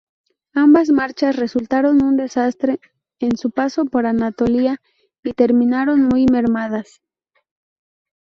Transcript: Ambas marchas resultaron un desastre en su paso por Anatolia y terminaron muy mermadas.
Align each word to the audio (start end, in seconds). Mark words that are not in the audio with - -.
Ambas 0.55 0.89
marchas 0.89 1.35
resultaron 1.35 2.01
un 2.03 2.17
desastre 2.17 2.79
en 3.19 3.37
su 3.37 3.51
paso 3.51 3.85
por 3.85 4.07
Anatolia 4.07 4.81
y 5.23 5.33
terminaron 5.33 6.01
muy 6.05 6.25
mermadas. 6.25 7.03